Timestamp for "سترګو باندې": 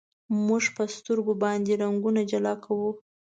0.95-1.73